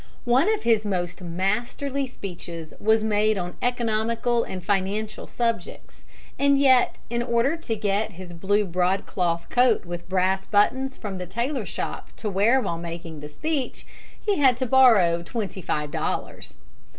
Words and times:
One 0.25 0.51
of 0.51 0.63
his 0.63 0.83
most 0.83 1.21
masterly 1.21 2.07
speeches 2.07 2.73
was 2.79 3.03
made 3.03 3.37
on 3.37 3.53
economical 3.61 4.43
and 4.43 4.65
financial 4.65 5.27
subjects; 5.27 6.05
and 6.39 6.57
yet 6.57 6.97
in 7.11 7.21
order 7.21 7.55
to 7.57 7.75
get 7.75 8.13
his 8.13 8.33
blue 8.33 8.65
broadcloth 8.65 9.47
coat 9.51 9.85
with 9.85 10.09
brass 10.09 10.47
buttons 10.47 10.97
from 10.97 11.19
the 11.19 11.27
tailor 11.27 11.67
shop 11.67 12.13
to 12.13 12.31
wear 12.31 12.59
while 12.59 12.79
making 12.79 13.19
the 13.19 13.29
speech, 13.29 13.85
he 14.19 14.37
had 14.39 14.57
to 14.57 14.65
borrow 14.65 15.21
twenty 15.21 15.61
five 15.61 15.91
dollars. 15.91 16.57